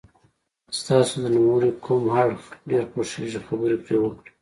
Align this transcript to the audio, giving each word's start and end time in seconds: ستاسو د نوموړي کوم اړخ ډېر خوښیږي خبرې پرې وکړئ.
ستاسو 0.79 1.15
د 1.23 1.25
نوموړي 1.35 1.71
کوم 1.85 2.03
اړخ 2.21 2.43
ډېر 2.69 2.83
خوښیږي 2.91 3.39
خبرې 3.47 3.77
پرې 3.83 3.97
وکړئ. 4.01 4.29